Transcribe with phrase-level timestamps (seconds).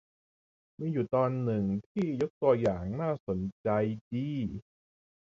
[0.79, 3.69] มีอยู่ตอนหนึ่งที่ยกตัวอย่างน่าสนใจ
[4.13, 4.29] ดี